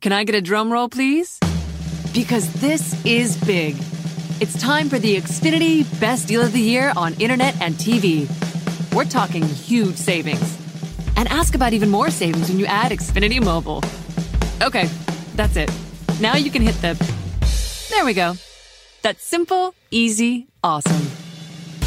[0.00, 1.40] Can I get a drum roll, please?
[2.14, 3.74] Because this is big.
[4.40, 8.28] It's time for the Xfinity Best Deal of the Year on Internet and TV.
[8.94, 10.56] We're talking huge savings.
[11.16, 13.82] And ask about even more savings when you add Xfinity Mobile.
[14.62, 14.88] Okay,
[15.34, 15.68] that's it.
[16.20, 16.94] Now you can hit the.
[17.90, 18.36] There we go.
[19.02, 21.08] That's simple, easy, awesome.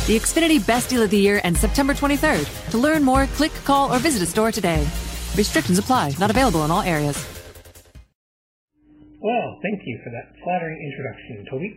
[0.05, 2.71] The Xfinity Best Deal of the Year ends September 23rd.
[2.71, 4.85] To learn more, click, call, or visit a store today.
[5.37, 7.40] Restrictions apply, not available in all areas.
[9.21, 11.69] Well, thank you for that flattering introduction, Toby.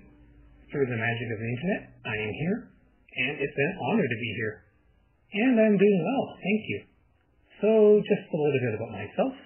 [0.72, 4.30] Through the magic of the internet, I am here, and it's an honor to be
[4.40, 4.54] here.
[5.44, 6.78] And I'm doing well, thank you.
[7.60, 9.36] So, just a little bit about myself.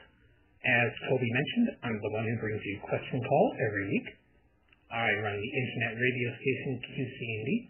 [0.63, 4.09] As Toby mentioned, I'm the one who brings you Question Call every week.
[4.95, 7.63] I run the internet radio station QC Indie,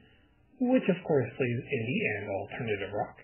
[0.76, 3.16] which of course plays indie and alternative rock.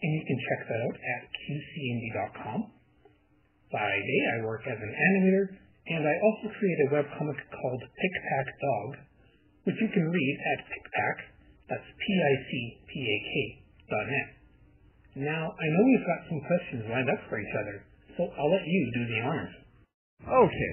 [0.00, 2.60] And you can check that out at qcindie.com.
[3.68, 8.48] By day, I work as an animator, and I also create a webcomic called Picpak
[8.58, 8.90] Dog,
[9.64, 11.16] which you can read at Picpak,
[11.70, 13.32] that's P-I-C-P-A-K
[13.90, 14.28] dot net.
[15.26, 17.86] Now, I know we've got some questions lined up for each other,
[18.18, 19.54] so I'll let you do the honors.
[20.26, 20.72] Okay.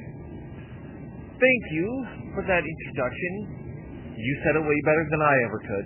[1.37, 1.87] Thank you
[2.33, 4.13] for that introduction.
[4.17, 5.85] You said it way better than I ever could.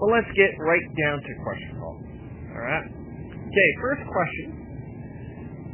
[0.00, 1.96] Well, let's get right down to question call.
[2.56, 2.88] All right.
[2.88, 3.70] Okay.
[3.80, 4.48] First question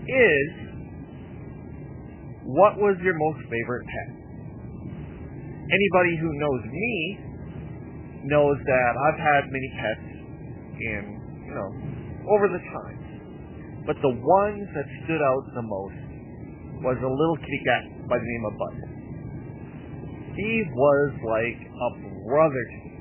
[0.07, 0.68] is,
[2.49, 4.09] what was your most favorite pet?
[5.69, 6.93] Anybody who knows me
[8.25, 10.09] knows that I've had many pets
[10.81, 11.03] in,
[11.45, 11.71] you know,
[12.33, 13.85] over the time.
[13.85, 16.01] But the ones that stood out the most
[16.89, 18.77] was a little kitty cat by the name of Bud.
[20.33, 21.91] He was like a
[22.33, 22.97] brother to me.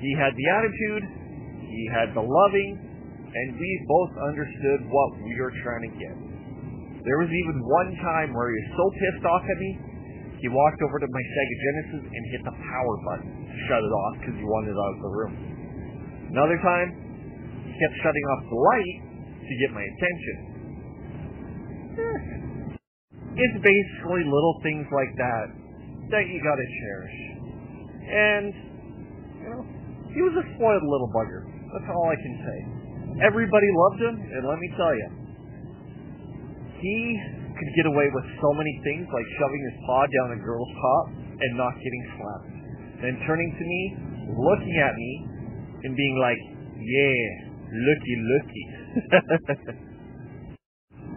[0.00, 1.04] He had the attitude,
[1.68, 6.31] he had the loving, and we both understood what we were trying to get.
[7.02, 9.70] There was even one time where he was so pissed off at me,
[10.38, 13.94] he walked over to my Sega Genesis and hit the power button to shut it
[13.94, 15.34] off because he wanted out of the room.
[16.30, 16.88] Another time,
[17.66, 18.96] he kept shutting off the light
[19.42, 20.36] to get my attention.
[23.34, 25.46] It's basically little things like that
[26.14, 27.16] that you gotta cherish.
[28.02, 28.52] And,
[29.42, 29.62] you know,
[30.10, 31.46] he was a spoiled little bugger.
[31.72, 32.58] That's all I can say.
[33.26, 35.21] Everybody loved him, and let me tell you,
[36.82, 36.98] he
[37.54, 41.04] could get away with so many things like shoving his paw down a girl's top
[41.14, 42.50] and not getting slapped.
[43.00, 43.82] Then turning to me,
[44.34, 45.12] looking at me,
[45.86, 46.42] and being like,
[46.82, 47.22] yeah,
[47.70, 48.66] looky, looky.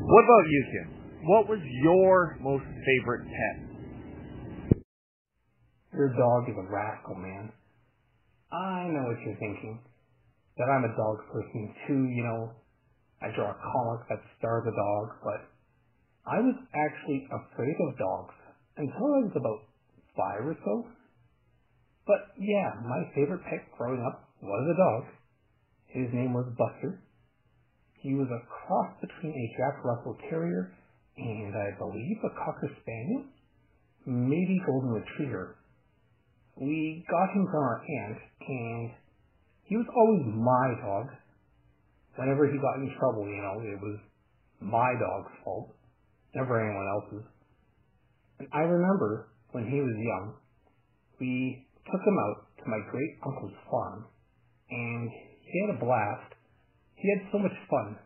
[0.05, 0.87] what about you, Kim?
[1.25, 3.65] What was your most favorite pet?
[5.93, 7.51] Your dog is a rascal, man.
[8.51, 9.79] I know what you're thinking.
[10.57, 12.51] That I'm a dog person too, you know.
[13.21, 15.54] I draw a comic that stars a dog, but
[16.25, 18.35] I was actually afraid of dogs
[18.77, 19.61] until I was about
[20.17, 20.85] five or so.
[22.07, 25.03] But yeah, my favorite pet growing up was a dog.
[25.87, 26.99] His name was Buster.
[28.01, 30.73] He was a cross between a Jack Russell Terrier
[31.17, 33.23] and I believe a Cocker Spaniel,
[34.05, 35.55] maybe Golden Retriever.
[36.57, 38.91] We got him from our aunt, and
[39.63, 41.07] he was always my dog.
[42.15, 43.99] Whenever he got in trouble, you know, it was
[44.61, 45.75] my dog's fault,
[46.35, 47.25] never anyone else's.
[48.39, 50.35] And I remember when he was young,
[51.19, 54.05] we took him out to my great uncle's farm,
[54.69, 55.09] and
[55.41, 56.35] he had a blast.
[56.95, 57.97] He had so much fun.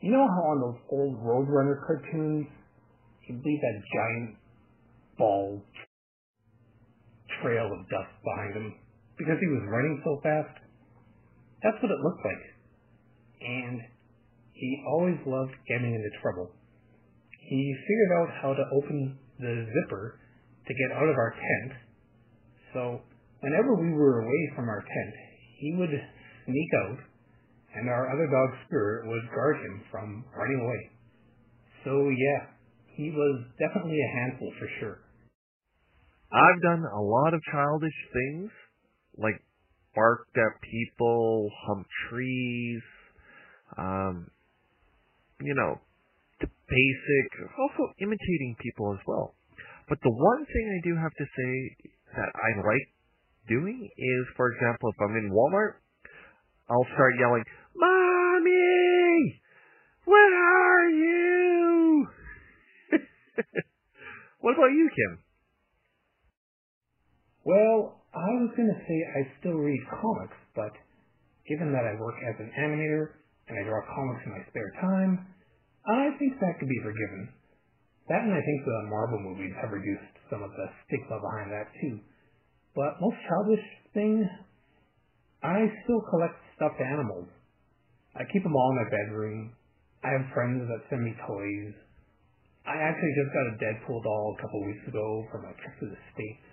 [0.00, 2.46] You know how on those old Roadrunner cartoons,
[3.20, 4.36] he'd leave that giant
[5.18, 5.62] ball
[7.42, 8.74] trail of dust behind him
[9.18, 10.56] because he was running so fast?
[11.62, 12.44] That's what it looked like.
[13.40, 13.80] And
[14.52, 16.56] he always loved getting into trouble.
[17.50, 20.20] He figured out how to open the zipper
[20.66, 21.72] to get out of our tent.
[22.72, 23.02] So
[23.42, 25.14] whenever we were away from our tent,
[25.58, 25.90] he would
[26.46, 26.98] sneak out
[27.74, 30.90] and our other dog Spirit would guard him from running away.
[31.82, 32.54] So yeah,
[32.94, 34.98] he was definitely a handful for sure.
[36.30, 38.50] I've done a lot of childish things,
[39.18, 39.42] like
[39.96, 42.82] barked at people, humped trees,
[43.76, 44.30] um,
[45.42, 45.80] you know,
[46.40, 47.28] the basic,
[47.58, 49.34] also imitating people as well.
[49.88, 51.52] But the one thing I do have to say
[52.16, 52.86] that I like
[53.48, 55.82] doing is, for example, if I'm in Walmart,
[56.70, 57.44] I'll start yelling,
[57.74, 59.42] Mommy!
[60.04, 62.06] Where are you?
[64.40, 65.18] what about you, Kim?
[67.44, 70.72] Well, I was going to say I still read comics, but
[71.48, 75.26] given that I work as an animator and I draw comics in my spare time,
[75.86, 77.32] I think that could be forgiven.
[78.08, 81.70] That and I think the Marvel movies have reduced some of the stigma behind that
[81.80, 82.02] too.
[82.74, 84.26] But most childish thing,
[85.42, 87.30] I still collect stuffed animals.
[88.14, 89.54] I keep them all in my bedroom.
[90.02, 91.74] I have friends that send me toys.
[92.66, 95.86] I actually just got a Deadpool doll a couple weeks ago from a trip to
[95.88, 96.44] the States.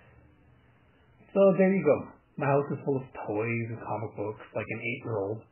[1.34, 1.98] So there you go.
[2.38, 5.42] My house is full of toys and comic books like an eight year old.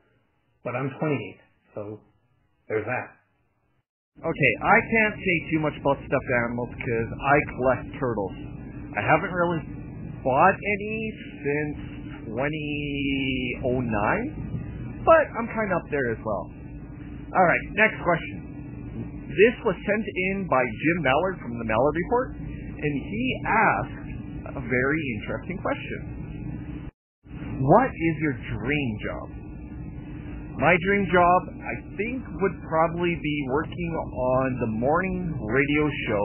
[0.64, 1.38] But I'm 28,
[1.75, 2.00] so
[2.69, 3.25] there's that.
[4.17, 8.33] Okay, I can't say too much about stuffed animals because I collect turtles.
[8.97, 9.61] I haven't really
[10.25, 10.97] bought any
[11.45, 11.77] since
[12.33, 16.49] 2009, but I'm kind of up there as well.
[17.29, 19.29] Alright, next question.
[19.29, 24.65] This was sent in by Jim Mallard from the Mallard Report, and he asked a
[24.65, 26.89] very interesting question.
[27.61, 29.29] What is your dream job?
[30.57, 36.25] My dream job, I think, would probably be working on the morning radio show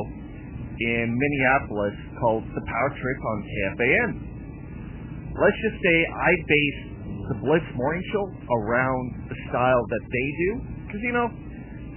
[0.78, 4.10] in Minneapolis called The Power Trip on KFAN.
[5.34, 6.80] Let's just say I base
[7.34, 10.52] the Blitz Morning Show around the style that they do,
[10.86, 11.26] because you know,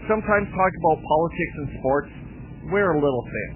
[0.08, 2.12] sometimes talk about politics and sports,
[2.72, 3.52] we're a little thin.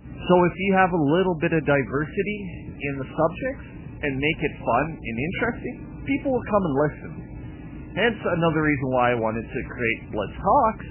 [0.00, 2.38] So if you have a little bit of diversity
[2.72, 3.68] in the subjects
[4.00, 5.76] and make it fun and interesting,
[6.08, 7.27] people will come and listen.
[7.96, 10.88] Hence another reason why I wanted to create Blitz Talks,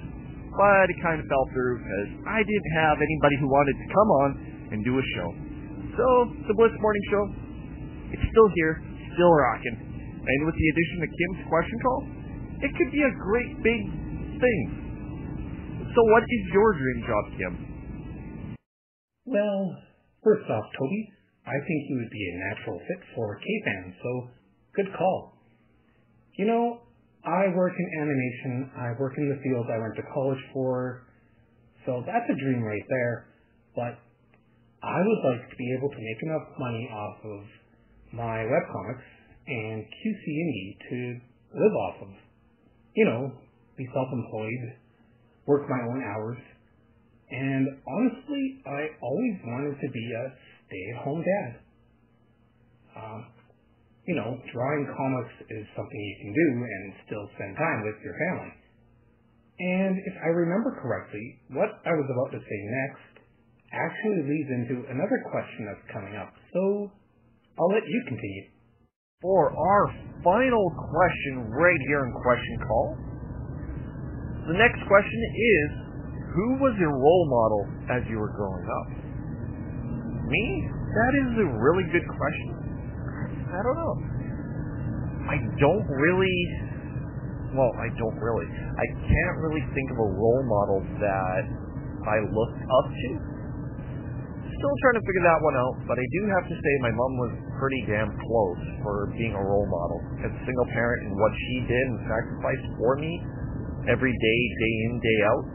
[0.58, 4.10] but it kind of fell through because I didn't have anybody who wanted to come
[4.26, 4.30] on
[4.74, 5.30] and do a show.
[5.94, 6.06] So
[6.50, 7.24] the Blitz Morning Show,
[8.18, 8.82] it's still here,
[9.14, 12.02] still rocking, and with the addition of Kim's question call,
[12.66, 13.82] it could be a great big
[14.42, 14.62] thing.
[15.94, 17.54] So what is your dream job, Kim?
[19.26, 19.78] Well,
[20.24, 21.02] first off, Toby,
[21.46, 24.30] I think you would be a natural fit for KFAN, so
[24.76, 25.34] good call.
[26.38, 26.80] You know,
[27.28, 28.72] I work in animation.
[28.80, 31.04] I work in the field I went to college for.
[31.86, 33.28] So that's a dream right there.
[33.76, 34.00] But
[34.82, 37.44] I would like to be able to make enough money off of
[38.14, 39.08] my webcomics
[39.48, 40.98] and QC Indie to
[41.52, 42.12] live off of.
[42.96, 43.32] You know,
[43.78, 44.74] be self-employed,
[45.46, 46.38] work my own hours.
[47.30, 50.34] And honestly, I always wanted to be a
[50.68, 51.60] stay-at-home dad.
[52.96, 53.26] Um,
[54.08, 58.16] you know, drawing comics is something you can do and still spend time with your
[58.16, 58.56] family.
[59.60, 63.28] And if I remember correctly, what I was about to say next
[63.76, 66.32] actually leads into another question that's coming up.
[66.56, 66.88] So
[67.60, 68.48] I'll let you continue.
[69.20, 69.84] For our
[70.24, 72.88] final question right here in Question Call,
[74.54, 75.68] the next question is
[76.32, 78.88] Who was your role model as you were growing up?
[80.32, 80.46] Me?
[80.96, 82.67] That is a really good question.
[83.48, 83.96] I don't know.
[85.28, 86.38] I don't really.
[87.56, 88.48] Well, I don't really.
[88.48, 91.44] I can't really think of a role model that
[92.08, 93.10] I looked up to.
[94.48, 97.14] Still trying to figure that one out, but I do have to say my mom
[97.22, 100.00] was pretty damn close for being a role model.
[100.26, 103.22] As a single parent and what she did and sacrificed for me
[103.86, 105.46] every day, day in, day out.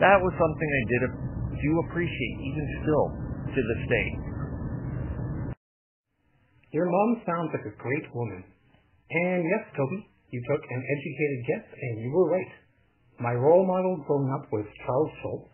[0.00, 1.02] That was something I did
[1.62, 3.06] do appreciate, even still,
[3.54, 4.08] to this day.
[6.72, 8.40] Your mom sounds like a great woman.
[9.12, 12.52] And yes, Toby, you took an educated guess and you were right.
[13.20, 15.48] My role model growing up was Charles Schulz,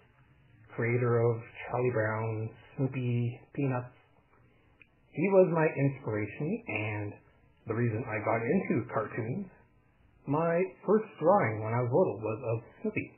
[0.76, 3.90] creator of Charlie Brown, Snoopy, Peanuts.
[5.10, 7.12] He was my inspiration and
[7.66, 9.50] the reason I got into cartoons.
[10.28, 13.10] My first drawing when I was little was of Snoopy.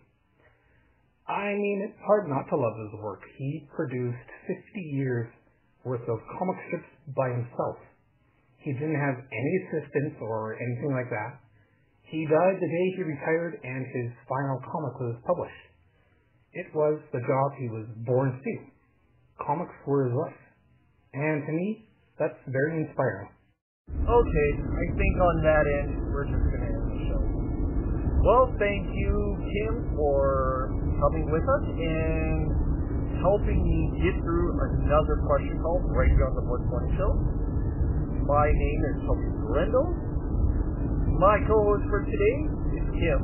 [1.29, 3.21] I mean, it's hard not to love his work.
[3.37, 5.29] He produced 50 years
[5.85, 7.79] worth of comic strips by himself.
[8.61, 11.41] He didn't have any assistants or anything like that.
[12.05, 15.65] He died the day he retired and his final comic was published.
[16.53, 18.53] It was the job he was born to.
[19.47, 20.43] Comics were his life.
[21.15, 23.31] And to me, that's very inspiring.
[23.91, 27.23] Okay, I think on that end, we're just going to end the show.
[28.27, 32.70] Well, thank you, Kim, for coming with us and
[33.21, 34.49] helping me get through
[34.81, 37.13] another question call right here on the Blitz Morning Show.
[38.25, 39.87] My name is Toby Brendel.
[41.21, 42.37] My co-host for today
[42.81, 43.21] is Kim.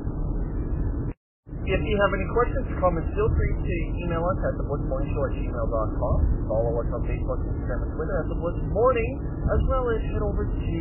[1.66, 5.34] If you have any questions or comments, feel free to email us at theblitzmorningshow at
[5.34, 6.16] gmail.com.
[6.46, 9.12] Follow us on Facebook, Instagram, and Twitter at The Blitz Morning,
[9.50, 10.80] as well as head over to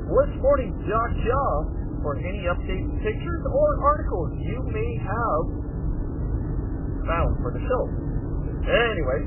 [0.00, 1.58] theblitzmorning.com
[2.02, 5.44] for any updates, pictures, or articles you may have
[7.06, 8.03] found for the show.
[8.64, 9.20] Anyway,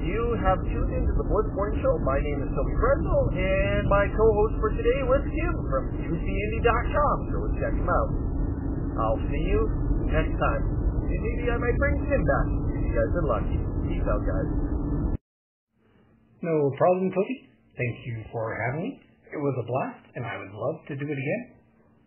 [0.00, 1.92] you have tuned into the Blitz Morning Show.
[2.00, 7.36] My name is Toby Brendel, and my co-host for today was Kim from QCIndie.com, so
[7.60, 8.10] check him out.
[8.96, 9.60] I'll see you
[10.08, 10.62] next time.
[11.04, 13.60] And maybe I might bring Tim back if you guys are lucky.
[13.84, 14.48] Peace out, guys.
[16.40, 17.36] No problem, Toby.
[17.76, 19.04] Thank you for having me.
[19.32, 21.42] It was a blast, and I would love to do it again.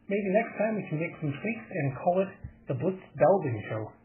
[0.10, 2.32] Maybe next time we can make some tweaks and call it
[2.70, 4.05] the Blitz Belvin Show.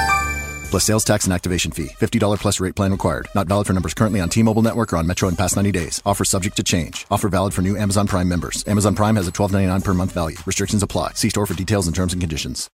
[0.71, 1.89] Plus sales tax and activation fee.
[1.89, 3.27] $50 plus rate plan required.
[3.35, 6.01] Not valid for numbers currently on T-Mobile network or on Metro in past 90 days.
[6.05, 7.05] Offer subject to change.
[7.11, 8.65] Offer valid for new Amazon Prime members.
[8.67, 10.37] Amazon Prime has a $12.99 per month value.
[10.45, 11.11] Restrictions apply.
[11.15, 12.69] See store for details and terms and conditions.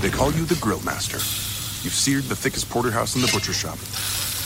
[0.00, 1.18] They call you the Grill Master.
[1.84, 3.78] You've seared the thickest porterhouse in the butcher shop.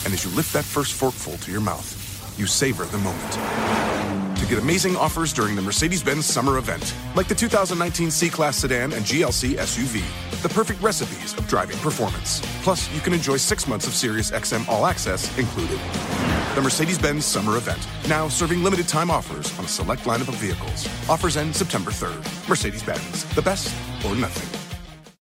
[0.03, 4.37] And as you lift that first forkful to your mouth, you savor the moment.
[4.37, 9.05] To get amazing offers during the Mercedes-Benz summer event, like the 2019 C-Class sedan and
[9.05, 10.03] GLC SUV,
[10.41, 12.41] the perfect recipes of driving performance.
[12.63, 15.79] Plus, you can enjoy six months of Sirius XM All Access included.
[16.55, 20.87] The Mercedes-Benz summer event, now serving limited time offers on a select lineup of vehicles.
[21.09, 22.49] Offers end September 3rd.
[22.49, 23.73] Mercedes-Benz, the best
[24.05, 24.60] or nothing.